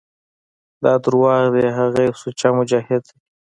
دا 0.83 0.93
دروغ 1.03 1.43
دي 1.55 1.65
هغه 1.77 1.99
يو 2.07 2.13
سوچه 2.21 2.47
مجاهد 2.57 3.01
دى. 3.09 3.15